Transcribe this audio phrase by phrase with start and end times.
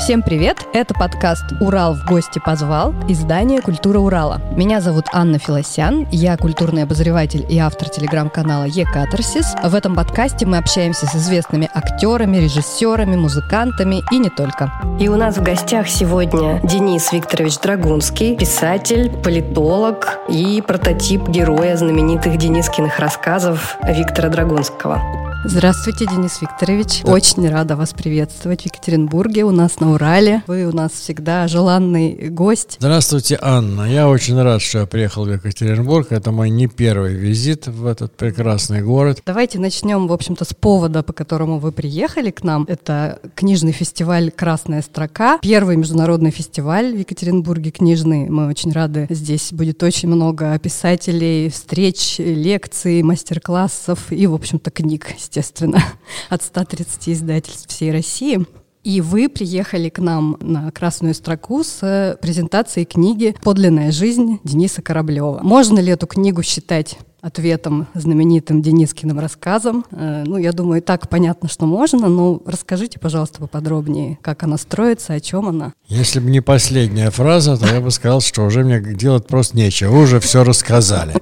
[0.00, 0.66] Всем привет!
[0.72, 4.40] Это подкаст «Урал в гости позвал» издание «Культура Урала».
[4.56, 9.54] Меня зовут Анна Филосян, я культурный обозреватель и автор телеграм-канала «Е-Катарсис».
[9.62, 14.72] В этом подкасте мы общаемся с известными актерами, режиссерами, музыкантами и не только.
[14.98, 22.38] И у нас в гостях сегодня Денис Викторович Драгунский, писатель, политолог и прототип героя знаменитых
[22.38, 25.29] Денискиных рассказов Виктора Драгунского.
[25.42, 27.02] Здравствуйте, Денис Викторович.
[27.02, 27.12] Да.
[27.12, 30.42] Очень рада вас приветствовать в Екатеринбурге, у нас на Урале.
[30.46, 32.76] Вы у нас всегда желанный гость.
[32.78, 33.90] Здравствуйте, Анна.
[33.90, 36.12] Я очень рад, что я приехал в Екатеринбург.
[36.12, 39.22] Это мой не первый визит в этот прекрасный город.
[39.24, 42.66] Давайте начнем, в общем-то, с повода, по которому вы приехали к нам.
[42.68, 45.38] Это книжный фестиваль «Красная строка».
[45.40, 48.28] Первый международный фестиваль в Екатеринбурге книжный.
[48.28, 49.06] Мы очень рады.
[49.08, 55.82] Здесь будет очень много писателей, встреч, лекций, мастер-классов и, в общем-то, книг естественно,
[56.28, 58.44] от 130 издательств всей России.
[58.82, 65.40] И вы приехали к нам на красную строку с презентацией книги «Подлинная жизнь» Дениса Кораблева.
[65.42, 69.84] Можно ли эту книгу считать ответом знаменитым Денискиным рассказом.
[69.90, 74.56] Э, ну, я думаю, и так понятно, что можно, но расскажите, пожалуйста, поподробнее, как она
[74.56, 75.74] строится, о чем она.
[75.86, 79.98] Если бы не последняя фраза, то я бы сказал, что уже мне делать просто нечего,
[79.98, 81.14] уже все рассказали.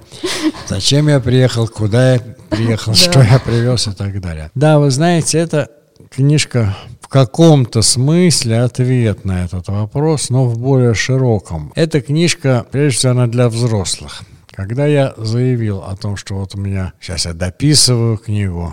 [0.69, 4.51] Зачем я приехал, куда я приехал, что я привез и так далее.
[4.55, 5.69] Да, вы знаете, это
[6.11, 11.73] книжка в каком-то смысле ответ на этот вопрос, но в более широком.
[11.75, 14.23] Эта книжка, прежде всего, она для взрослых.
[14.51, 18.73] Когда я заявил о том, что вот у меня, сейчас я дописываю книгу,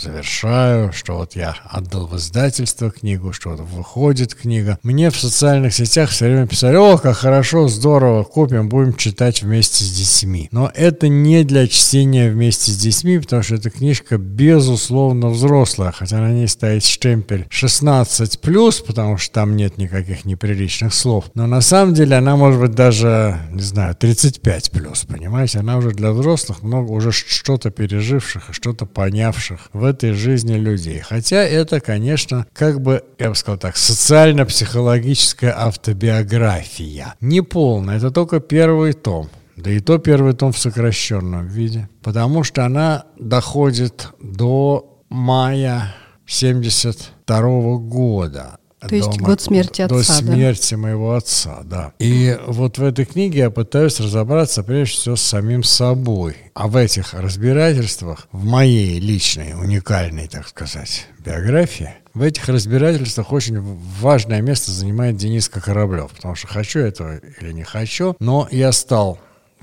[0.00, 4.78] завершаю, что вот я отдал в издательство книгу, что вот выходит книга.
[4.82, 9.84] Мне в социальных сетях все время писали, о, как хорошо, здорово, купим, будем читать вместе
[9.84, 10.48] с детьми.
[10.52, 16.18] Но это не для чтения вместе с детьми, потому что эта книжка безусловно взрослая, хотя
[16.18, 21.26] на ней стоит штемпель 16+, потому что там нет никаких неприличных слов.
[21.34, 25.58] Но на самом деле она может быть даже, не знаю, 35+, понимаете?
[25.58, 31.00] Она уже для взрослых много, уже что-то переживших и что-то понявших в этой жизни людей.
[31.00, 37.14] Хотя это, конечно, как бы, я бы сказал так, социально-психологическая автобиография.
[37.20, 39.28] Не полная, это только первый том.
[39.56, 41.88] Да и то первый том в сокращенном виде.
[42.02, 45.94] Потому что она доходит до мая
[46.26, 48.58] 72 года.
[48.80, 50.80] То есть год смерти отца, До смерти да?
[50.80, 51.92] моего отца, да.
[51.98, 56.36] И вот в этой книге я пытаюсь разобраться прежде всего с самим собой.
[56.54, 63.60] А в этих разбирательствах, в моей личной, уникальной, так сказать, биографии, в этих разбирательствах очень
[64.00, 66.10] важное место занимает Денис Кораблев.
[66.12, 69.18] Потому что хочу этого или не хочу, но я стал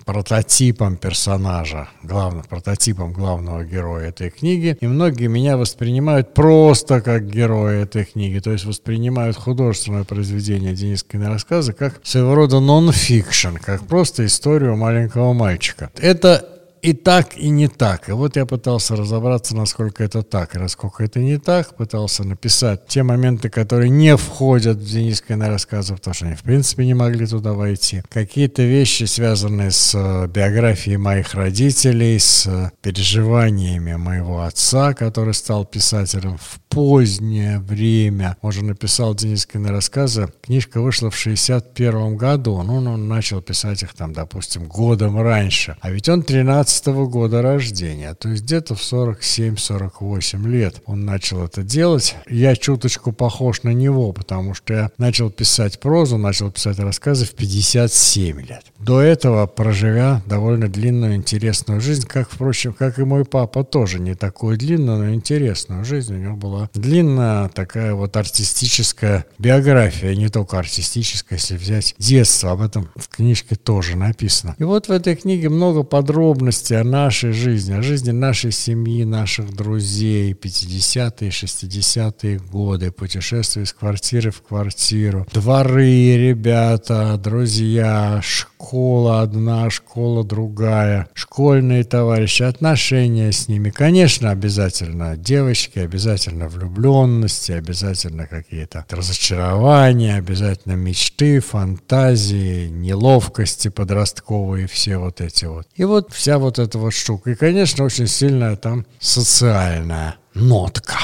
[0.05, 4.77] прототипом персонажа, главным прототипом главного героя этой книги.
[4.79, 11.27] И многие меня воспринимают просто как героя этой книги, то есть воспринимают художественное произведение Денискиной
[11.27, 15.89] рассказы как своего рода нон-фикшн, как просто историю маленького мальчика.
[15.97, 16.54] Это
[16.85, 18.09] и так, и не так.
[18.09, 21.75] И вот я пытался разобраться, насколько это так, и насколько это не так.
[21.75, 26.85] Пытался написать те моменты, которые не входят в Денискины рассказы, потому что они, в принципе,
[26.85, 28.03] не могли туда войти.
[28.09, 35.65] Какие-то вещи, связанные с э, биографией моих родителей, с э, переживаниями моего отца, который стал
[35.65, 38.35] писателем в позднее время.
[38.41, 40.33] Он же написал Денискины рассказы.
[40.41, 42.61] Книжка вышла в 61 году.
[42.63, 45.77] Ну, он начал писать их там, допустим, годом раньше.
[45.79, 51.45] А ведь он 13 -го года рождения, то есть где-то в 47-48 лет он начал
[51.45, 52.17] это делать.
[52.29, 57.31] Я чуточку похож на него, потому что я начал писать прозу, начал писать рассказы в
[57.35, 58.65] 57 лет.
[58.79, 64.13] До этого, проживя довольно длинную, интересную жизнь, как, впрочем, как и мой папа, тоже не
[64.13, 66.13] такую длинную, но интересную жизнь.
[66.13, 72.61] У него была длинная такая вот артистическая биография, не только артистическая, если взять детство, об
[72.61, 74.55] этом в книжке тоже написано.
[74.57, 79.53] И вот в этой книге много подробностей о нашей жизни, о жизни нашей семьи, наших
[79.53, 88.21] друзей, 50-е, 60-е годы, путешествия из квартиры в квартиру, дворы, ребята, друзья,
[88.65, 93.69] школа одна, школа другая, школьные товарищи, отношения с ними.
[93.69, 105.21] Конечно, обязательно девочки, обязательно влюбленности, обязательно какие-то разочарования, обязательно мечты, фантазии, неловкости подростковые, все вот
[105.21, 105.67] эти вот.
[105.75, 107.31] И вот вся вот эта вот штука.
[107.31, 110.97] И, конечно, очень сильная там социальная нотка.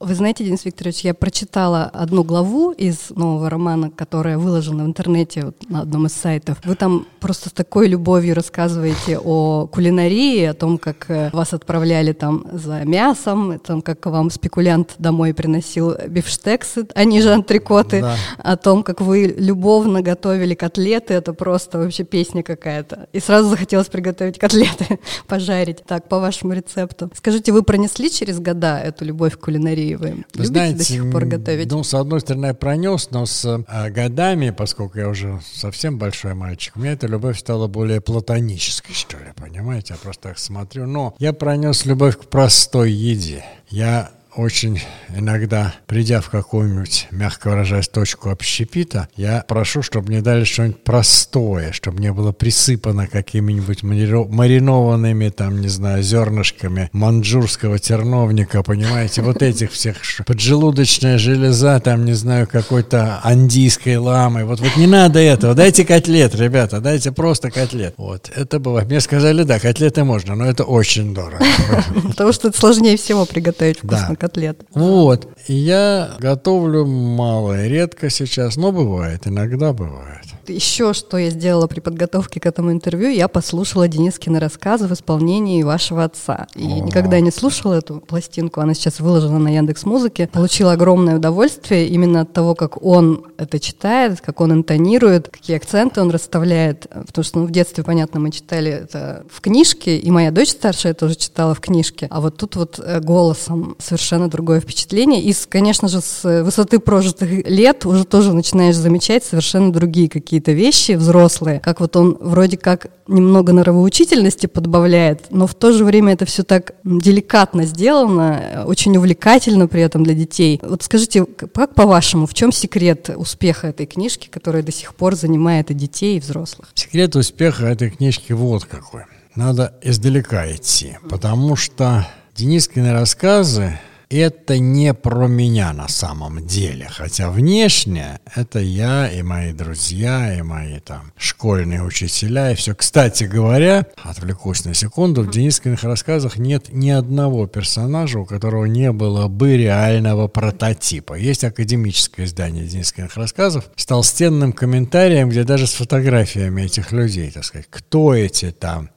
[0.00, 5.44] Вы знаете, Денис Викторович, я прочитала одну главу из нового романа, которая выложена в интернете
[5.44, 6.56] вот, на одном из сайтов.
[6.64, 12.14] Вы там просто с такой любовью рассказываете о кулинарии, о том, как э, вас отправляли
[12.14, 18.00] там за мясом, о том, как вам спекулянт домой приносил бифштексы, а не же антрикоты,
[18.00, 18.16] да.
[18.38, 23.06] о том, как вы любовно готовили котлеты, это просто вообще песня какая-то.
[23.12, 25.84] И сразу захотелось приготовить котлеты, пожарить.
[25.86, 27.10] Так, по вашему рецепту.
[27.14, 29.89] Скажите, вы пронесли через года эту любовь к кулинарии?
[29.96, 31.70] Вы, вы любите знаете, до сих пор готовить?
[31.70, 36.34] Ну, с одной стороны, я пронес, но с а, годами, поскольку я уже совсем большой
[36.34, 39.94] мальчик, у меня эта любовь стала более платонической, что ли, понимаете?
[39.94, 40.86] Я просто так смотрю.
[40.86, 43.44] Но я пронес любовь к простой еде.
[43.68, 44.10] Я
[44.40, 44.80] очень
[45.14, 51.72] иногда, придя в какую-нибудь, мягко выражаясь, точку общепита, я прошу, чтобы мне дали что-нибудь простое,
[51.72, 59.72] чтобы не было присыпано какими-нибудь маринованными, там, не знаю, зернышками манджурского терновника, понимаете, вот этих
[59.72, 59.96] всех,
[60.26, 66.34] поджелудочная железа, там, не знаю, какой-то андийской ламы, вот, вот не надо этого, дайте котлет,
[66.34, 67.94] ребята, дайте просто котлет.
[67.96, 71.44] Вот, это было, мне сказали, да, котлеты можно, но это очень дорого.
[72.08, 74.62] Потому что это сложнее всего приготовить вкусно котлет.
[74.74, 75.28] Вот.
[75.46, 80.24] Я готовлю мало и редко сейчас, но бывает, иногда бывает.
[80.50, 85.62] Еще что я сделала при подготовке к этому интервью, я послушала Денискины рассказы в исполнении
[85.62, 86.46] вашего отца.
[86.54, 86.80] И О.
[86.80, 90.28] никогда не слушала эту пластинку, она сейчас выложена на Яндекс Музыке.
[90.32, 96.00] Получила огромное удовольствие именно от того, как он это читает, как он интонирует, какие акценты
[96.00, 96.86] он расставляет.
[96.90, 100.94] Потому что ну, в детстве, понятно, мы читали это в книжке, и моя дочь старшая
[100.94, 102.06] тоже читала в книжке.
[102.10, 105.22] А вот тут вот э, голосом совершенно другое впечатление.
[105.22, 110.52] И, конечно же, с высоты прожитых лет уже тоже начинаешь замечать совершенно другие какие какие-то
[110.52, 116.14] вещи взрослые, как вот он вроде как немного нравоучительности подбавляет, но в то же время
[116.14, 120.58] это все так деликатно сделано, очень увлекательно при этом для детей.
[120.62, 125.70] Вот скажите, как по-вашему, в чем секрет успеха этой книжки, которая до сих пор занимает
[125.70, 126.70] и детей, и взрослых?
[126.74, 129.02] Секрет успеха этой книжки вот какой.
[129.34, 133.78] Надо издалека идти, потому что Денискины рассказы
[134.18, 136.88] это не про меня на самом деле.
[136.90, 142.74] Хотя внешне это я и мои друзья, и мои там школьные учителя, и все.
[142.74, 148.90] Кстати говоря, отвлекусь на секунду, в Денискиных рассказах нет ни одного персонажа, у которого не
[148.92, 151.14] было бы реального прототипа.
[151.14, 157.44] Есть академическое издание Денискиных рассказов с толстенным комментарием, где даже с фотографиями этих людей, так
[157.44, 158.90] сказать, кто эти там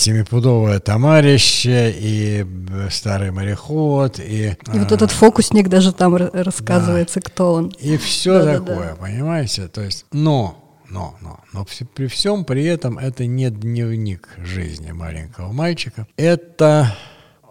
[0.00, 2.46] семипудовое томарище и
[2.90, 7.68] старый мореход и и вот этот фокусник даже там рассказывается, кто он.
[7.78, 9.68] И все такое, понимаете?
[9.68, 10.56] То есть, но
[10.90, 11.64] но, но, но
[11.94, 16.06] при всем при этом это не дневник жизни маленького мальчика.
[16.16, 16.96] Это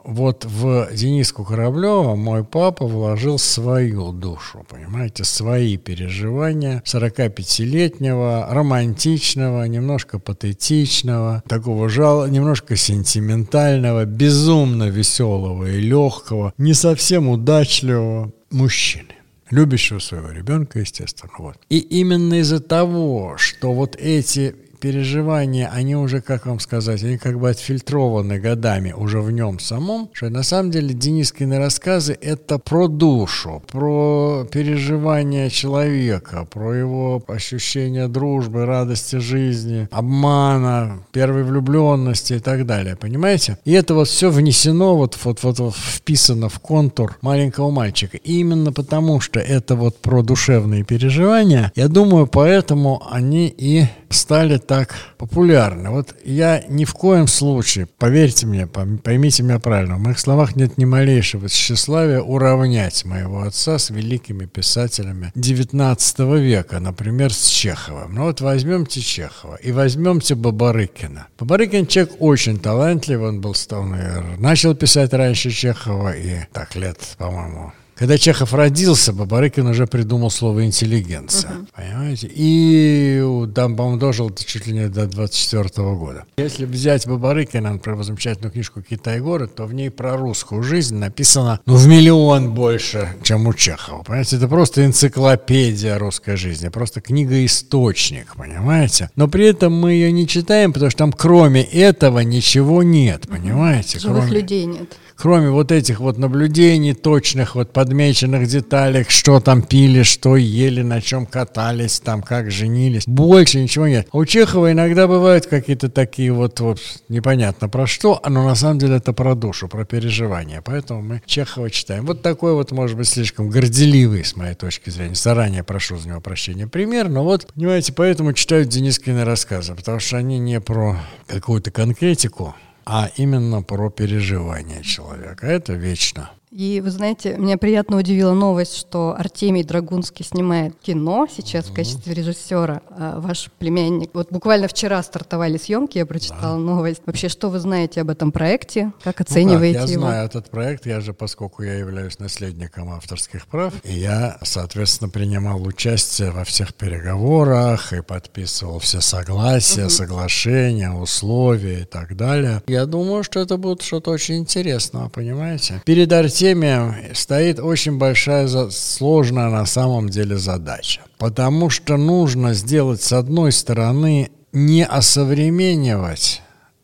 [0.03, 10.19] вот в Дениску Кораблева мой папа вложил свою душу, понимаете, свои переживания 45-летнего, романтичного, немножко
[10.19, 19.09] патетичного, такого жал, немножко сентиментального, безумно веселого и легкого, не совсем удачливого мужчины
[19.51, 21.31] любящего своего ребенка, естественно.
[21.37, 21.57] Вот.
[21.69, 27.39] И именно из-за того, что вот эти переживания, они уже, как вам сказать, они как
[27.39, 32.87] бы отфильтрованы годами уже в нем самом, что на самом деле Денискины рассказы— это про
[32.87, 42.65] душу, про переживания человека, про его ощущение дружбы, радости жизни, обмана, первой влюбленности и так
[42.65, 43.57] далее, понимаете?
[43.65, 48.17] И это вот все внесено, вот, вот, вот, вот вписано в контур маленького мальчика.
[48.17, 54.57] И именно потому, что это вот про душевные переживания, я думаю, поэтому они и стали
[54.57, 55.89] так популярны.
[55.89, 60.77] Вот я ни в коем случае, поверьте мне, поймите меня правильно, в моих словах нет
[60.77, 68.15] ни малейшего тщеславия уравнять моего отца с великими писателями XIX века, например, с Чеховым.
[68.15, 71.27] Ну вот возьмемте Чехова и возьмемте Бабарыкина.
[71.39, 73.95] Бабарыкин человек очень талантливый, он был, он
[74.37, 80.65] начал писать раньше Чехова и так лет, по-моему, когда Чехов родился, Бабарыкин уже придумал слово
[80.65, 81.51] «интеллигенция».
[81.51, 81.67] Uh-huh.
[81.75, 82.31] Понимаете?
[82.33, 83.21] И
[83.53, 86.23] там, по-моему, дожил чуть ли не до 24 -го года.
[86.37, 91.59] Если взять Бабарыкина, например, замечательную книжку «Китай город», то в ней про русскую жизнь написано
[91.65, 94.03] ну, в миллион больше, чем у Чехова.
[94.03, 94.37] Понимаете?
[94.37, 99.09] Это просто энциклопедия русской жизни, просто книга-источник, понимаете?
[99.17, 103.99] Но при этом мы ее не читаем, потому что там кроме этого ничего нет, понимаете?
[103.99, 104.39] Живых кроме...
[104.39, 110.03] людей нет кроме вот этих вот наблюдений точных вот под подмеченных деталях, что там пили,
[110.03, 113.07] что ели, на чем катались, там как женились.
[113.07, 114.07] Больше ничего нет.
[114.11, 118.77] А у Чехова иногда бывают какие-то такие вот, вот непонятно про что, но на самом
[118.77, 120.61] деле это про душу, про переживания.
[120.63, 122.05] Поэтому мы Чехова читаем.
[122.05, 125.15] Вот такой вот, может быть, слишком горделивый, с моей точки зрения.
[125.15, 130.17] Заранее прошу за него прощения пример, но вот, понимаете, поэтому читают Денискины рассказы, потому что
[130.17, 132.53] они не про какую-то конкретику,
[132.91, 135.45] а именно про переживания человека.
[135.45, 136.31] Это вечно.
[136.51, 142.15] И вы знаете, меня приятно удивила новость, что Артемий Драгунский снимает кино сейчас в качестве
[142.15, 142.81] режиссера.
[142.89, 144.09] А ваш племянник.
[144.13, 146.57] Вот буквально вчера стартовали съемки, я прочитала да.
[146.57, 147.01] новость.
[147.05, 148.93] Вообще, что вы знаете об этом проекте?
[149.03, 150.05] Как оцениваете ну как, я его?
[150.05, 155.11] Я знаю этот проект, я же, поскольку я являюсь наследником авторских прав, и я, соответственно,
[155.11, 159.89] принимал участие во всех переговорах и подписывал все согласия, угу.
[159.91, 162.63] соглашения, условия и так далее.
[162.65, 165.83] Я думаю, что это будет что-то очень интересное, понимаете?
[165.85, 171.01] Перед Артемием теме стоит очень большая, сложная на самом деле задача.
[171.17, 176.41] Потому что нужно сделать, с одной стороны, не осовременивать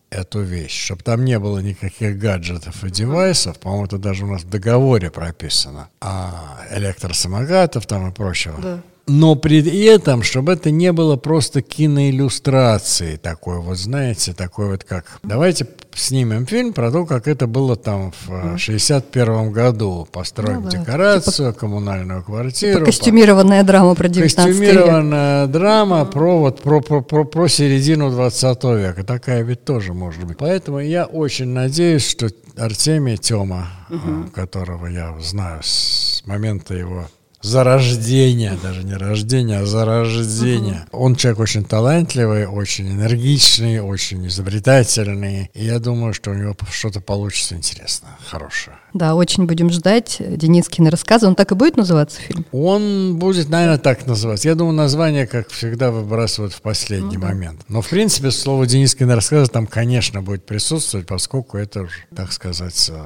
[0.09, 4.43] эту вещь, чтобы там не было никаких гаджетов и девайсов, по-моему, это даже у нас
[4.43, 8.59] в договоре прописано, а электросамокатов там и прочего.
[8.61, 14.83] Да но при этом, чтобы это не было просто киноиллюстрацией такой вот, знаете, такой вот
[14.83, 15.19] как...
[15.21, 20.07] Давайте снимем фильм про то, как это было там в 61 году.
[20.11, 20.77] Построим ну, да.
[20.79, 22.73] декорацию, типа, коммунальную квартиру.
[22.73, 23.67] Типа костюмированная по...
[23.67, 25.51] драма про 19 Костюмированная век.
[25.51, 29.03] драма про, вот, про, про, про, про середину 20 века.
[29.03, 30.37] Такая ведь тоже может быть.
[30.37, 34.29] Поэтому я очень надеюсь, что Артемий Тёма, угу.
[34.33, 37.05] которого я знаю с момента его
[37.45, 40.87] зарождения, даже не рождения, а зарождения.
[40.91, 40.99] Uh-huh.
[40.99, 45.51] Он человек очень талантливый, очень энергичный, очень изобретательный.
[45.53, 48.77] И я думаю, что у него что-то получится интересное, хорошее.
[48.93, 51.27] Да, очень будем ждать Денискины рассказы.
[51.27, 52.45] Он так и будет называться фильм?
[52.51, 54.47] Он будет, наверное, так называться.
[54.47, 57.59] Я думаю, название, как всегда, выбрасывают в последний ну, момент.
[57.59, 57.65] Да.
[57.67, 63.03] Но, в принципе, слово Денискины рассказы там, конечно, будет присутствовать, поскольку это, так сказать, э,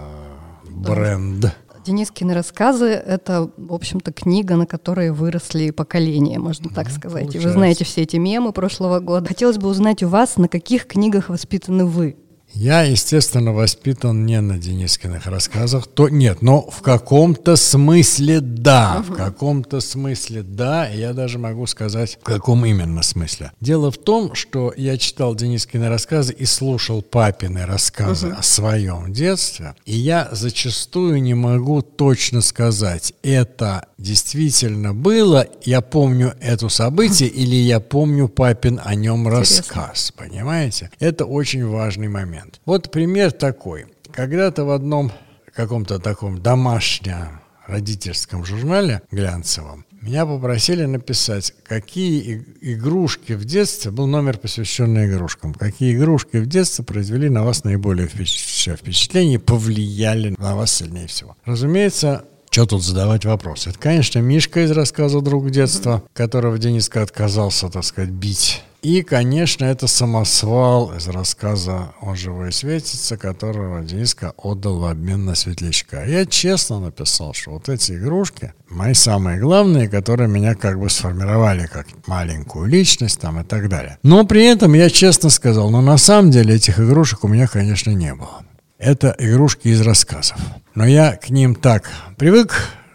[0.69, 1.53] бренд.
[1.89, 7.24] Денискины рассказы— это, в общем-то, книга, на которой выросли поколения, можно так сказать.
[7.24, 7.48] Получается.
[7.48, 9.27] И вы знаете все эти мемы прошлого года.
[9.27, 12.15] Хотелось бы узнать у вас, на каких книгах воспитаны вы?
[12.53, 15.88] Я, естественно, воспитан не на Денискиных рассказах.
[15.88, 19.03] То нет, но в каком-то смысле да.
[19.08, 20.88] В каком-то смысле да.
[20.88, 23.51] я даже могу сказать, в каком именно смысле.
[23.62, 29.75] Дело в том, что я читал Денискины рассказы и слушал папины рассказы о своем детстве.
[29.86, 37.56] И я зачастую не могу точно сказать, это действительно было, я помню это событие или
[37.56, 39.58] я помню папин о нем Интересно.
[39.58, 40.13] рассказ.
[40.15, 40.89] Понимаете?
[41.00, 42.62] Это очень важный момент момент.
[42.65, 43.88] Вот пример такой.
[44.12, 45.12] Когда-то в одном
[45.53, 54.38] каком-то таком домашнем родительском журнале глянцевом меня попросили написать, какие игрушки в детстве, был номер,
[54.38, 61.08] посвященный игрушкам, какие игрушки в детстве произвели на вас наиболее впечатление повлияли на вас сильнее
[61.08, 61.36] всего.
[61.43, 63.67] Разумеется, что тут задавать вопрос?
[63.67, 69.65] Это, конечно, Мишка из рассказа «Друг детства», которого Дениска отказался, так сказать, бить и, конечно,
[69.65, 76.05] это самосвал из рассказа «Он живой светится», которого Дениска отдал в обмен на светлячка.
[76.05, 81.65] Я честно написал, что вот эти игрушки мои самые главные, которые меня как бы сформировали
[81.65, 83.98] как маленькую личность там и так далее.
[84.01, 87.91] Но при этом я честно сказал, но на самом деле этих игрушек у меня, конечно,
[87.91, 88.43] не было.
[88.77, 90.38] Это игрушки из рассказов.
[90.74, 92.53] Но я к ним так привык,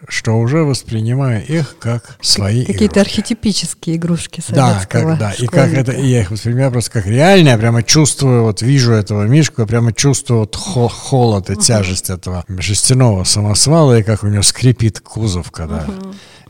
[0.08, 5.32] что уже воспринимаю их как свои Какие-то архетипические игрушки Да, как, да.
[5.32, 8.92] И как это, и я их воспринимаю просто как реальные, я прямо чувствую, вот вижу
[8.92, 14.24] этого Мишку, я прямо чувствую вот хо холод и тяжесть этого жестяного самосвала, и как
[14.24, 15.86] у него скрипит кузов, когда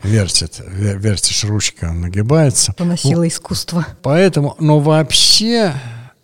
[0.03, 2.73] вертит, вертишь ручкой, он нагибается.
[2.73, 3.85] Поносило ну, искусство.
[4.01, 5.73] Поэтому, но вообще,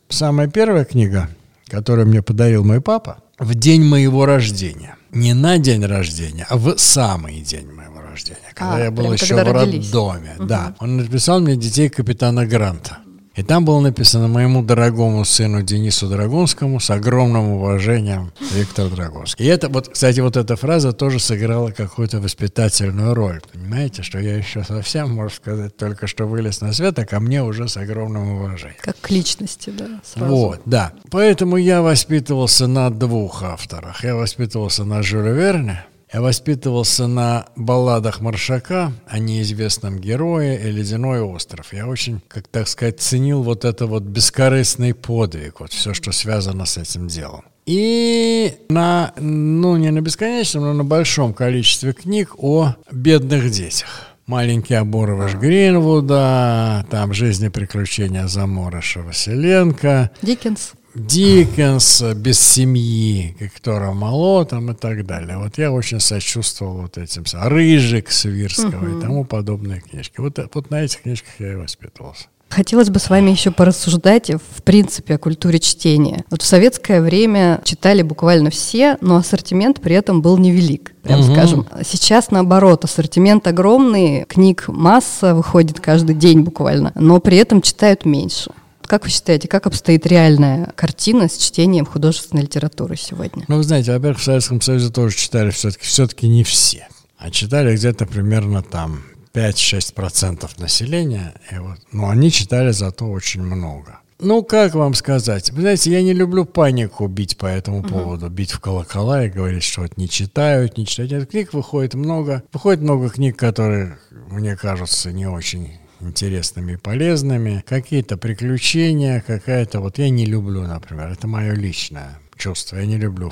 [0.09, 1.29] самая первая книга,
[1.67, 6.77] которую мне подарил мой папа, в день моего рождения не на день рождения, а в
[6.77, 10.35] самый день моего рождения, когда а, я был еще в роддоме.
[10.37, 10.45] Угу.
[10.45, 12.99] Да, он написал мне детей капитана Гранта.
[13.33, 19.45] И там было написано моему дорогому сыну Денису Драгунскому с огромным уважением Виктор Драгунский.
[19.45, 23.41] И это вот, кстати, вот эта фраза тоже сыграла какую-то воспитательную роль.
[23.53, 27.41] Понимаете, что я еще совсем, можно сказать, только что вылез на свет, а ко мне
[27.41, 28.79] уже с огромным уважением.
[28.81, 30.35] Как к личности, да, сразу.
[30.35, 30.91] Вот, да.
[31.09, 34.03] Поэтому я воспитывался на двух авторах.
[34.03, 41.21] Я воспитывался на Жюле Верне, я воспитывался на балладах Маршака о неизвестном герое и «Ледяной
[41.21, 41.73] остров».
[41.73, 46.65] Я очень, как так сказать, ценил вот это вот бескорыстный подвиг, вот все, что связано
[46.65, 47.43] с этим делом.
[47.65, 54.07] И на, ну не на бесконечном, но на большом количестве книг о бедных детях.
[54.25, 60.11] Маленький Оборовыш Гринвуда, там «Жизнь и приключения Заморыша Василенко».
[60.21, 60.73] Диккенс.
[60.93, 65.37] Диккенс без семьи, Виктора Мало там и так далее.
[65.37, 67.23] Вот я очень сочувствовал вот этим.
[67.33, 68.97] Рыжик Свирского угу.
[68.97, 70.19] и тому подобные книжки.
[70.19, 72.25] Вот, вот на этих книжках я и воспитывался.
[72.51, 76.25] Хотелось бы с вами еще порассуждать, в принципе, о культуре чтения.
[76.29, 81.31] Вот в советское время читали буквально все, но ассортимент при этом был невелик, прям угу.
[81.31, 81.65] скажем.
[81.85, 88.51] Сейчас, наоборот, ассортимент огромный, книг масса, выходит каждый день буквально, но при этом читают меньше.
[88.87, 93.45] Как вы считаете, как обстоит реальная картина с чтением художественной литературы сегодня?
[93.47, 96.87] Ну, вы знаете, во-первых, в Советском Союзе тоже читали все-таки все-таки не все.
[97.17, 101.33] А читали где-то примерно там 5-6% населения.
[101.51, 103.99] И вот, но они читали зато очень много.
[104.23, 105.49] Ну, как вам сказать?
[105.51, 107.89] Вы знаете, я не люблю панику бить по этому uh-huh.
[107.89, 111.11] поводу, бить в колокола и говорить, что вот не читают, не читают.
[111.11, 112.43] Нет, книг выходит много.
[112.53, 113.97] Выходит много книг, которые,
[114.29, 117.63] мне кажутся, не очень интересными и полезными.
[117.67, 119.79] Какие-то приключения, какая-то...
[119.79, 122.77] Вот я не люблю, например, это мое личное чувство.
[122.77, 123.31] Я не люблю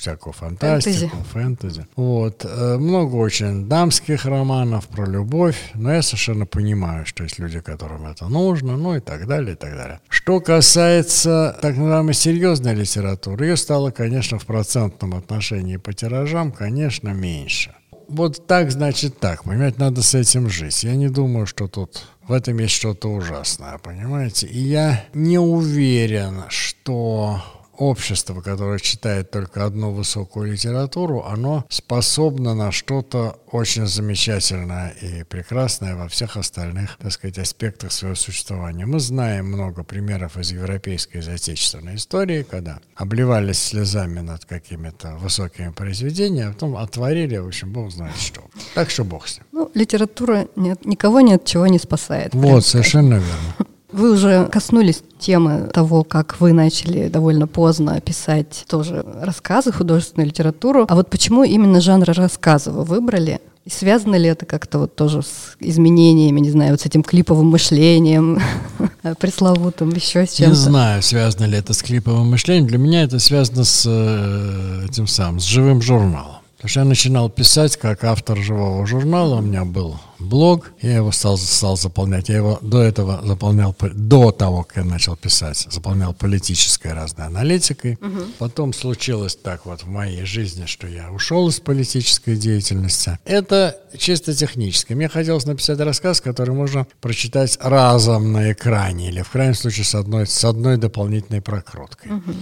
[0.00, 1.32] всякую фантастику, фэнтези.
[1.32, 1.86] фэнтези.
[1.96, 2.44] Вот.
[2.44, 8.06] Э, много очень дамских романов про любовь, но я совершенно понимаю, что есть люди, которым
[8.06, 10.00] это нужно, ну и так далее, и так далее.
[10.08, 17.10] Что касается так называемой серьезной литературы, ее стало, конечно, в процентном отношении по тиражам, конечно,
[17.10, 17.74] меньше.
[18.10, 20.82] Вот так, значит так, понимаете, надо с этим жить.
[20.82, 24.48] Я не думаю, что тут в этом есть что-то ужасное, понимаете?
[24.48, 27.40] И я не уверен, что
[27.80, 35.96] общество, которое читает только одну высокую литературу, оно способно на что-то очень замечательное и прекрасное
[35.96, 38.84] во всех остальных, так сказать, аспектах своего существования.
[38.84, 45.16] Мы знаем много примеров из европейской и из отечественной истории, когда обливались слезами над какими-то
[45.16, 48.42] высокими произведениями, а потом отворили, в общем, бог знает что.
[48.74, 49.46] Так что бог с ним.
[49.52, 52.34] Ну, литература нет, никого ни от чего не спасает.
[52.34, 53.54] Вот, совершенно верно.
[53.92, 60.86] Вы уже коснулись темы того, как вы начали довольно поздно писать тоже рассказы, художественную литературу.
[60.88, 63.40] А вот почему именно жанр рассказа вы выбрали?
[63.66, 67.48] И связано ли это как-то вот тоже с изменениями, не знаю, вот с этим клиповым
[67.48, 68.40] мышлением,
[69.18, 70.50] пресловутым, еще с чем-то?
[70.50, 72.66] Не знаю, связано ли это с клиповым мышлением.
[72.66, 76.39] Для меня это связано с э, этим самым, с живым журналом.
[76.60, 81.10] Потому что я начинал писать как автор живого журнала, у меня был блог, я его
[81.10, 82.28] стал, стал заполнять.
[82.28, 87.94] Я его до этого заполнял, до того, как я начал писать, заполнял политической разной аналитикой.
[87.94, 88.20] Угу.
[88.38, 93.18] Потом случилось так вот в моей жизни, что я ушел из политической деятельности.
[93.24, 94.92] Это чисто технически.
[94.92, 99.94] Мне хотелось написать рассказ, который можно прочитать разом на экране или, в крайнем случае, с
[99.94, 102.12] одной, с одной дополнительной прокруткой.
[102.12, 102.34] Угу.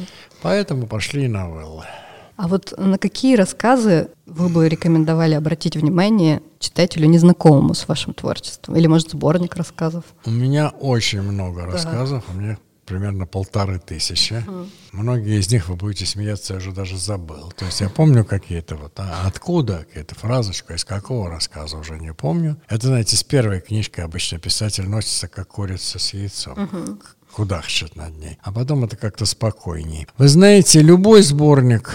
[0.42, 1.84] Поэтому пошли новеллы.
[2.38, 8.76] А вот на какие рассказы вы бы рекомендовали обратить внимание читателю незнакомому с вашим творчеством?
[8.76, 10.04] Или, может, сборник рассказов?
[10.24, 11.72] У меня очень много да.
[11.72, 14.34] рассказов, у меня примерно полторы тысячи.
[14.34, 14.70] Uh-huh.
[14.92, 17.52] Многие из них, вы будете смеяться, я уже даже забыл.
[17.56, 22.14] То есть я помню какие-то вот, а откуда, какая-то фразочка, из какого рассказа уже не
[22.14, 22.56] помню.
[22.68, 26.54] Это, знаете, с первой книжкой обычно писатель носится, как курица с яйцом.
[26.54, 26.98] Uh-huh
[27.30, 28.38] кудахчет над ней.
[28.42, 30.06] А потом это как-то спокойнее.
[30.16, 31.94] Вы знаете, любой сборник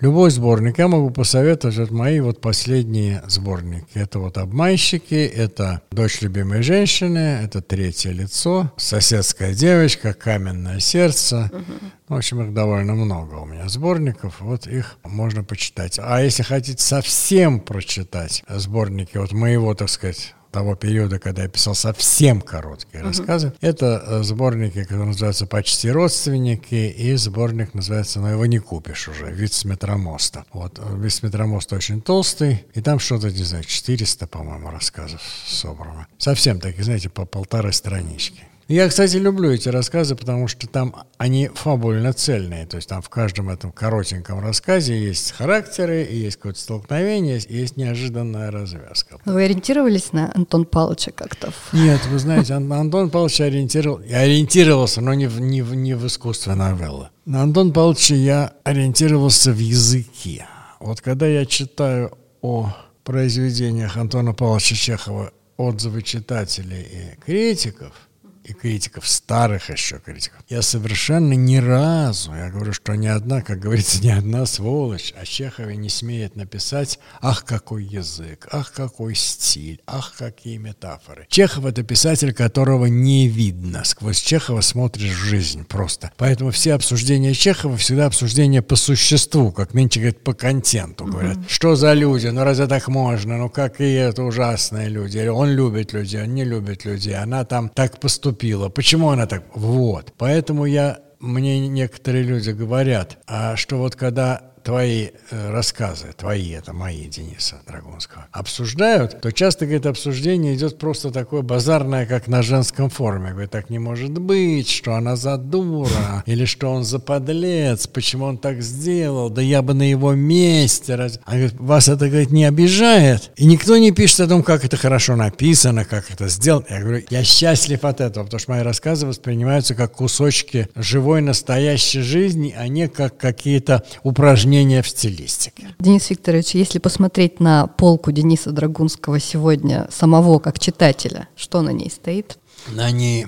[0.00, 0.78] Любой сборник.
[0.78, 3.86] Я могу посоветовать вот мои вот последние сборники.
[3.94, 11.48] Это вот «Обманщики», это «Дочь любимой женщины», это «Третье лицо», «Соседская девочка», «Каменное сердце».
[11.52, 11.62] Угу.
[12.08, 14.40] В общем, их довольно много у меня сборников.
[14.40, 15.98] Вот их можно почитать.
[16.02, 21.74] А если хотите совсем прочитать сборники вот моего, так сказать, того периода, когда я писал
[21.74, 23.08] совсем короткие uh-huh.
[23.08, 23.52] рассказы.
[23.60, 29.32] Это э, сборники, которые называются «Почти родственники», и сборник называется «Но его не купишь уже»,
[29.32, 30.44] «Вид с метромоста».
[30.52, 35.20] Вот, э, «Вид с метромоста» очень толстый, и там что-то, не знаю, 400, по-моему, рассказов
[35.44, 36.06] собрано.
[36.18, 38.44] Совсем такие, знаете, по полторы странички.
[38.66, 42.64] Я, кстати, люблю эти рассказы, потому что там они фабульно цельные.
[42.64, 47.76] То есть там в каждом этом коротеньком рассказе есть характеры, есть какое-то столкновение, и есть
[47.76, 49.18] неожиданная развязка.
[49.26, 51.52] Вы ориентировались на Антон Павловича как-то?
[51.72, 56.54] Нет, вы знаете, Антон Павлович ориентировал, ориентировался, но не в, не в, не в искусство
[56.54, 57.10] новеллы.
[57.26, 60.46] На Антон Павловича я ориентировался в языке.
[60.80, 62.74] Вот когда я читаю о
[63.04, 67.92] произведениях Антона Павловича Чехова отзывы читателей и критиков–
[68.44, 70.40] и критиков, старых еще критиков.
[70.48, 75.24] Я совершенно ни разу, я говорю, что ни одна, как говорится, ни одна сволочь о
[75.24, 78.46] Чехове не смеет написать «Ах, какой язык!
[78.52, 79.80] Ах, какой стиль!
[79.86, 83.82] Ах, какие метафоры!» Чехов— это писатель, которого не видно.
[83.84, 86.12] Сквозь Чехова смотришь в жизнь просто.
[86.18, 91.06] Поэтому все обсуждения Чехова всегда обсуждения по существу, как нынче говорят, по контенту.
[91.06, 91.48] Говорят, mm-hmm.
[91.48, 92.26] что за люди?
[92.26, 93.38] Ну разве так можно?
[93.38, 95.16] Ну какие это ужасные люди?
[95.16, 97.14] Или он любит людей, он не любит людей.
[97.14, 98.33] Она там так поступила.
[98.68, 99.44] Почему она так?
[99.54, 100.12] Вот.
[100.18, 106.72] Поэтому я мне некоторые люди говорят, а что вот когда твои э, рассказы, твои, это
[106.72, 112.88] мои, Дениса Драгунского, обсуждают, то часто, говорит, обсуждение идет просто такое базарное, как на женском
[112.88, 113.32] форуме.
[113.32, 118.24] Говорит, так не может быть, что она за дура, или что он за подлец, почему
[118.24, 120.94] он так сделал, да я бы на его месте.
[120.94, 121.20] Раз...
[121.24, 124.78] А говорит, вас это, говорит, не обижает, и никто не пишет о том, как это
[124.78, 126.64] хорошо написано, как это сделано.
[126.70, 132.00] Я говорю, я счастлив от этого, потому что мои рассказы воспринимаются как кусочки живой, настоящей
[132.00, 135.74] жизни, а не как какие-то упражнения упражнения в стилистике.
[135.80, 141.90] Денис Викторович, если посмотреть на полку Дениса Драгунского сегодня, самого как читателя, что на ней
[141.90, 142.38] стоит?
[142.68, 143.26] На ней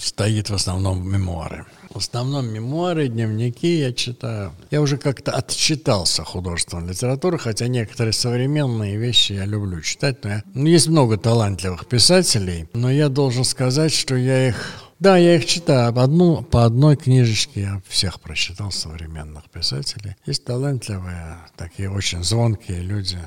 [0.00, 1.66] стоит в основном мемуары.
[1.90, 4.52] В основном мемуары, дневники я читаю.
[4.70, 10.22] Я уже как-то отчитался художественной литературы, хотя некоторые современные вещи я люблю читать.
[10.22, 10.42] Но я...
[10.54, 15.46] ну, есть много талантливых писателей, но я должен сказать, что я их да, я их
[15.46, 15.98] читаю.
[15.98, 20.16] Одну, по одной книжечке я всех прочитал современных писателей.
[20.26, 23.18] Есть талантливые, такие очень звонкие люди.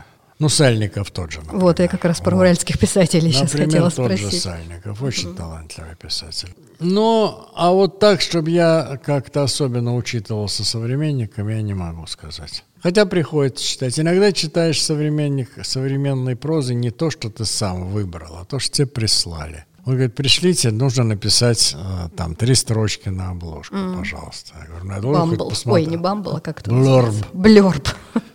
[0.42, 1.62] Ну, Сальников тот же, например.
[1.62, 2.42] Вот, я как раз про вот.
[2.42, 4.24] уральских писателей например, сейчас хотела спросить.
[4.24, 5.38] тот же Сальников, очень угу.
[5.38, 6.56] талантливый писатель.
[6.80, 12.64] Ну, а вот так, чтобы я как-то особенно учитывался современниками, я не могу сказать.
[12.82, 14.00] Хотя приходится читать.
[14.00, 18.88] Иногда читаешь современник, современной прозы не то, что ты сам выбрал, а то, что тебе
[18.88, 19.66] прислали.
[19.86, 23.98] Он говорит, пришлите, нужно написать э, там три строчки на обложку, mm.
[23.98, 24.54] пожалуйста.
[24.60, 25.54] Я говорю, надо Бамбл.
[25.66, 27.16] Ой, не Бамбл, а как это Блорб.
[27.34, 27.88] Блорб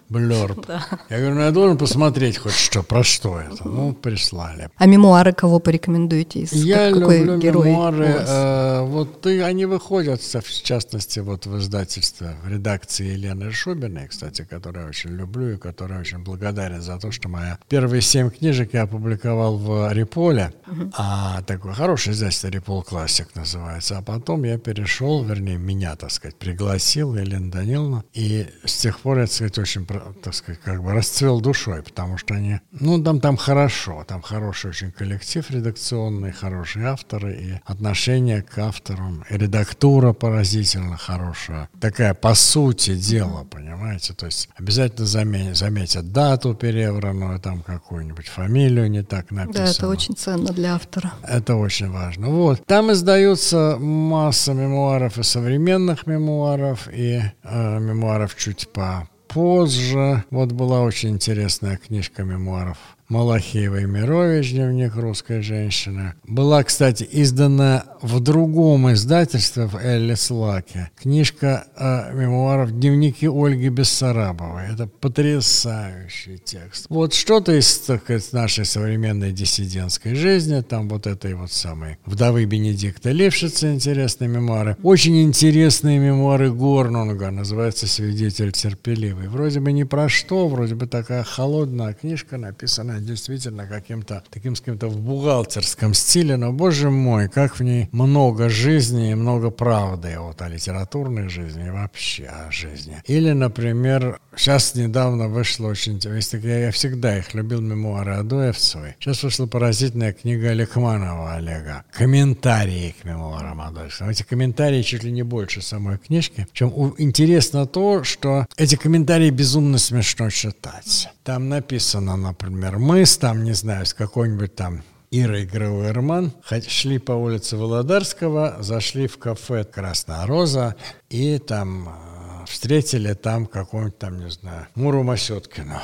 [0.08, 0.66] блерб.
[0.66, 0.84] Да.
[1.10, 3.68] Я говорю, ну я должен посмотреть хоть что, про что это.
[3.68, 4.68] Ну, прислали.
[4.76, 6.40] А мемуары кого порекомендуете?
[6.40, 8.24] Из я какой люблю герой мемуары.
[8.26, 14.42] Э, вот и они выходят, в частности, вот в издательстве, в редакции Елены Шубиной, кстати,
[14.48, 18.74] которую я очень люблю и которой очень благодарен за то, что моя первые семь книжек
[18.74, 20.90] я опубликовал в Реполе, угу.
[20.96, 23.98] а такое хорошее издательство Репол Классик называется.
[23.98, 29.18] А потом я перешел, вернее, меня, так сказать, пригласил Елена Даниловна, и с тех пор,
[29.18, 29.86] я, так сказать, очень
[30.22, 34.70] так сказать, как бы расцвел душой, потому что они, ну, там, там хорошо, там хороший
[34.70, 41.68] очень коллектив редакционный, хорошие авторы, и отношение к авторам, и редактура поразительно хорошая.
[41.80, 48.90] Такая, по сути дела, понимаете, то есть обязательно заметят, заметят дату перевранную, там какую-нибудь фамилию
[48.90, 49.66] не так написано.
[49.66, 51.12] Да, это очень ценно для автора.
[51.22, 52.28] Это очень важно.
[52.28, 52.64] Вот.
[52.66, 60.24] Там издаются масса мемуаров и современных мемуаров, и э, мемуаров чуть по позже.
[60.30, 66.14] Вот была очень интересная книжка мемуаров Малахеева и Мирович, дневник русской женщины.
[66.24, 74.64] Была, кстати, издана в другом издательстве, в Эллис Лаке, книжка э, мемуаров «Дневники Ольги Бессарабовой».
[74.72, 76.86] Это потрясающий текст.
[76.88, 83.12] Вот что-то из, так нашей современной диссидентской жизни, там вот этой вот самой вдовы Бенедикта
[83.12, 84.76] Левшица интересные мемуары.
[84.82, 89.28] Очень интересные мемуары Горнунга, называется «Свидетель терпеливый».
[89.28, 94.60] Вроде бы не про что, вроде бы такая холодная книжка, написанная действительно каким-то таким с
[94.60, 100.16] каким-то в бухгалтерском стиле, но, боже мой, как в ней много жизни и много правды
[100.18, 103.02] вот о литературной жизни и вообще о жизни.
[103.06, 108.94] Или, например, сейчас недавно вышло очень интересно, я всегда их любил, мемуары Адоевцевой.
[109.00, 111.84] Сейчас вышла поразительная книга Лекманова Олега.
[111.92, 114.12] Комментарии к мемуарам Адоевцевой.
[114.12, 116.46] Эти комментарии чуть ли не больше самой книжки.
[116.50, 121.08] Причем интересно то, что эти комментарии безумно смешно читать.
[121.24, 126.32] Там написано, например, мы с там, не знаю, с какой-нибудь там Ирой Грауэрман
[126.68, 130.74] шли по улице Володарского, зашли в кафе «Красная роза»
[131.08, 132.15] и там э,
[132.46, 135.78] встретили там какого-нибудь там, не знаю, Муру Масеткину.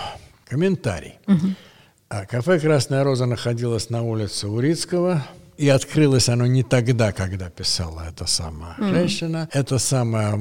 [0.47, 1.15] Комментарий.
[1.27, 1.55] Угу.
[2.09, 5.23] А кафе «Красная роза» находилось на улице Урицкого,
[5.57, 9.49] и открылось оно не тогда, когда писала эта самая mm женщина.
[9.53, 10.39] Это самая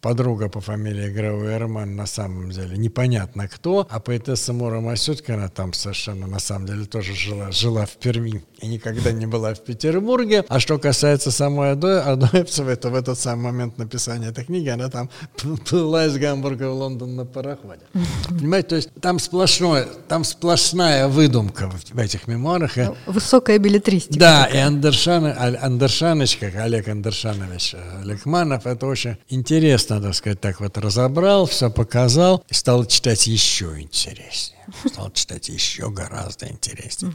[0.00, 5.72] подруга по фамилии Грауэрман, на самом деле непонятно кто, а поэтесса Мура Масютка, она там
[5.72, 10.44] совершенно на самом деле тоже жила, жила в Перми и никогда не была в Петербурге.
[10.48, 14.88] А что касается самой Адо, Адоевцевой, то в этот самый момент написания этой книги она
[14.88, 15.10] там
[15.68, 17.82] плыла из Гамбурга в Лондон на пароходе.
[18.28, 22.72] Понимаете, то есть там сплошное, там сплошная выдумка в, в этих мемуарах.
[23.06, 24.18] Высокая билетристика.
[24.18, 30.60] да, и Андершан, Андершаныч, как Олег Андершанович э, Лекманов, это очень интересно, так сказать, так
[30.60, 34.60] вот разобрал, все показал, и стал читать еще интереснее.
[34.86, 37.14] Стал читать еще гораздо интереснее.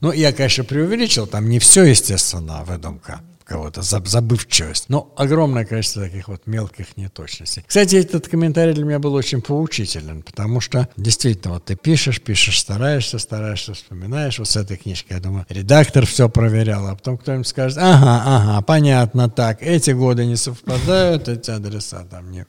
[0.00, 4.86] Ну, я, конечно, преувеличил, там не все, естественно, выдумка кого-то, забывчивость.
[4.88, 7.64] Но огромное количество таких вот мелких неточностей.
[7.66, 12.60] Кстати, этот комментарий для меня был очень поучителен, потому что действительно вот ты пишешь, пишешь,
[12.60, 14.38] стараешься, стараешься, вспоминаешь.
[14.38, 18.62] Вот с этой книжкой, я думаю, редактор все проверял, а потом кто-нибудь скажет, ага, ага,
[18.62, 22.46] понятно, так, эти годы не совпадают, эти адреса там не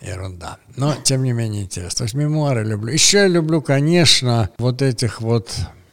[0.00, 0.58] ерунда.
[0.76, 1.98] Но, тем не менее, интересно.
[1.98, 2.92] То есть мемуары люблю.
[2.92, 5.50] Еще я люблю, конечно, вот этих вот...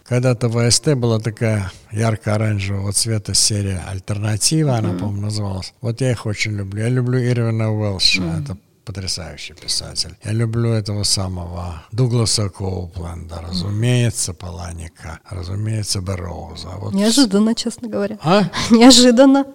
[0.08, 5.74] Когда-то в АСТ была такая ярко-оранжевого цвета серия «Альтернатива», она, по-моему, называлась.
[5.82, 6.84] Вот я их очень люблю.
[6.84, 10.16] Я люблю Ирвина Уэлша, это потрясающий писатель.
[10.24, 16.70] Я люблю этого самого Дугласа Коупленда, разумеется, Паланика, разумеется, Берроуза.
[16.78, 18.20] Вот Неожиданно, честно говоря.
[18.22, 18.44] А?
[18.70, 19.46] Неожиданно.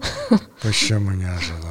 [0.61, 1.70] Почему неожиданно?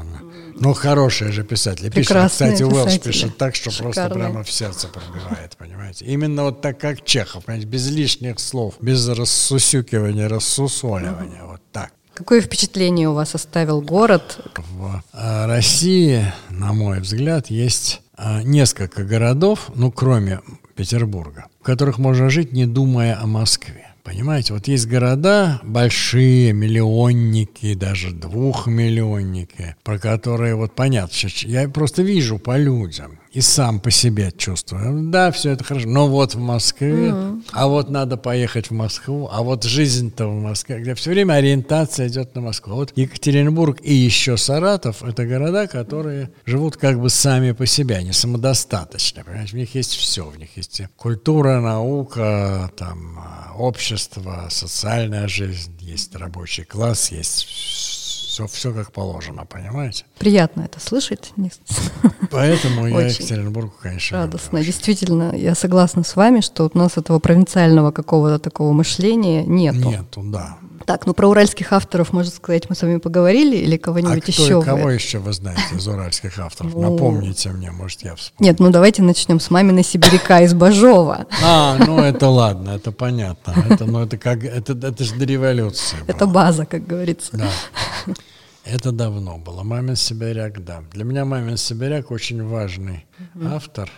[0.61, 1.89] Ну, хорошие же писатели.
[1.89, 2.99] Пишет, Прекрасные кстати, писатели.
[2.99, 4.29] пишет так, что просто Шикарные.
[4.29, 6.05] прямо в сердце пробивает, понимаете?
[6.05, 11.93] Именно вот так, как Чехов, понимаете, без лишних слов, без рассусюкивания, рассусоливания, вот так.
[12.13, 14.39] Какое впечатление у вас оставил город?
[14.59, 20.41] В э, России, на мой взгляд, есть э, несколько городов, ну, кроме
[20.77, 23.90] Петербурга, в которых можно жить, не думая о Москве.
[24.03, 32.39] Понимаете, вот есть города большие, миллионники, даже двухмиллионники, про которые вот понятно, я просто вижу
[32.39, 35.11] по людям и сам по себе чувствую.
[35.11, 37.15] Да, все это хорошо, но вот в Москве,
[37.53, 42.09] а вот надо поехать в Москву, а вот жизнь-то в Москве, где все время ориентация
[42.09, 42.75] идет на Москву.
[42.75, 48.13] Вот Екатеринбург и еще Саратов– это города, которые живут как бы сами по себе, они
[48.13, 55.29] самодостаточны, понимаете, в них есть все, в них есть культура, наука, там, а, общество, социальная
[55.29, 58.00] жизнь, есть рабочий класс, есть
[58.47, 60.05] все, все как положено, понимаете?
[60.19, 61.33] Приятно это слышать.
[62.31, 64.63] Поэтому я Очень Екатеринбург, конечно, Радостно.
[64.63, 69.79] Действительно, я согласна с вами, что у нас этого провинциального какого-то такого мышления нету.
[69.79, 70.59] Нету, да.
[70.87, 74.33] Так, ну про уральских авторов, можно сказать, мы с вами поговорили или А кого-нибудь кто,
[74.33, 74.57] еще?
[74.59, 76.75] вы- кого еще вы знаете из уральских авторов?
[76.75, 78.51] Напомните мне, может, я вспомню.
[78.51, 81.27] Нет, ну давайте начнем с маминой сибиряка из Бажова.
[81.45, 83.55] А, ну это ладно, это понятно.
[83.69, 87.29] Это, ну, это как, это, это же до революции Это база, как говорится.
[87.35, 87.49] Да.
[88.65, 89.63] Это давно было.
[89.63, 90.83] Мамин Сибиряк, да.
[90.93, 93.07] Для меня Мамин Сибиряк очень важный
[93.43, 93.91] автор.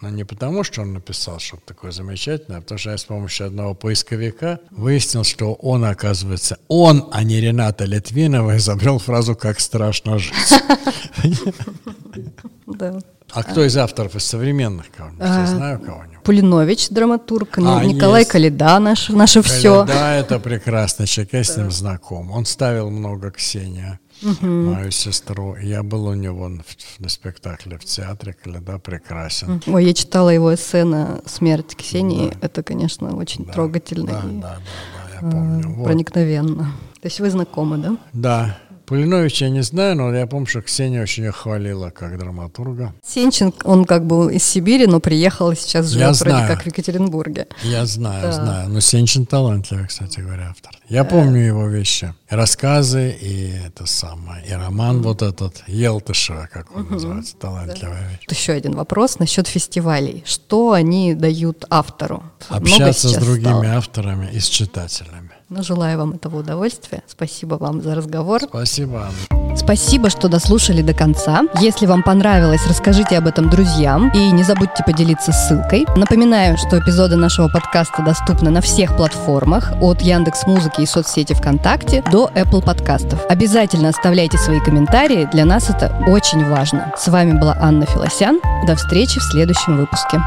[0.00, 3.48] Но не потому, что он написал что-то такое замечательное, а потому что я с помощью
[3.48, 10.18] одного поисковика выяснил, что он, оказывается, он, а не Рената Литвинова, изобрел фразу «как страшно
[10.18, 10.34] жить».
[12.66, 13.00] Да.
[13.32, 15.20] А кто из авторов, из современных кого-нибудь?
[15.26, 16.22] Я А, знаю кого-нибудь.
[16.24, 18.30] Пулинович, драматург, А, Николай есть.
[18.30, 19.84] Калида, наш, наше все.
[19.84, 22.30] Да, это прекрасный человек, я с ним знаком.
[22.30, 24.00] Он ставил много Ксения,
[24.40, 25.56] мою сестру.
[25.56, 29.62] Я был у него на, спектакле в театре, Каледа прекрасен.
[29.66, 32.32] Ой, я читала его эссе на смерть Ксении.
[32.40, 35.68] Это, конечно, очень Да, трогательно Да, и да, да, да, я э, помню.
[35.74, 35.84] Вот.
[35.84, 36.72] проникновенно.
[37.00, 37.96] То есть вы знакомы, да?
[38.12, 38.58] Да.
[38.88, 42.94] Пулиновича я не знаю, но я помню, что Ксения очень ее хвалила как драматурга.
[43.06, 46.48] Сенчин, он как бы из Сибири, но приехал и сейчас Я живет вроде знаю.
[46.48, 47.48] как в Екатеринбурге.
[47.62, 48.32] Я знаю, Да.
[48.32, 48.68] знаю.
[48.70, 50.72] Но Сенчин талантливый, кстати говоря, автор.
[50.88, 52.14] Я помню его вещи.
[52.30, 58.20] И рассказы, и это самое, и роман вот этот, Елтышева, как он называется, талантливая вещь.
[58.26, 60.22] Вот еще один вопрос насчет фестивалей.
[60.26, 62.22] Что они дают автору?
[62.48, 63.76] Общаться с другими стало.
[63.76, 65.27] авторами и с читателями.
[65.50, 67.02] Ну, желаю вам этого удовольствия.
[67.06, 68.42] Спасибо вам за разговор.
[68.42, 69.08] Спасибо.
[69.56, 71.42] Спасибо, что дослушали до конца.
[71.58, 75.86] Если вам понравилось, расскажите об этом друзьям и не забудьте поделиться ссылкой.
[75.96, 82.04] Напоминаю, что эпизоды нашего подкаста доступны на всех платформах от Яндекс Музыки и соцсети ВКонтакте
[82.12, 83.24] до Apple подкастов.
[83.30, 86.92] Обязательно оставляйте свои комментарии, для нас это очень важно.
[86.98, 88.38] С вами была Анна Филосян.
[88.66, 90.20] До встречи в следующем выпуске.